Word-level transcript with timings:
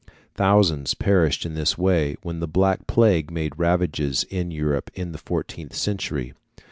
Thousands 0.33 0.95
perished 0.95 1.45
in 1.45 1.53
this 1.53 1.77
way 1.77 2.15
when 2.23 2.39
the 2.39 2.47
black 2.47 2.87
plague 2.87 3.29
made 3.29 3.53
ravages 3.59 4.23
in 4.31 4.49
Europe 4.49 4.89
in 4.95 5.11
the 5.11 5.19
fourteenth 5.19 5.75
century. 5.75 6.33